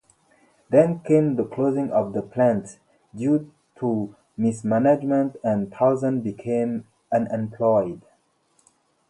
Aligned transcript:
Then 0.71 1.01
came 1.01 1.35
the 1.35 1.43
closing 1.45 1.91
of 1.91 2.13
the 2.13 2.23
plant 2.23 2.79
due 3.15 3.51
to 3.75 4.15
mismanagement 4.35 5.37
and 5.43 5.71
thousands 5.71 6.23
became 6.23 6.87
unemployed. 7.13 8.01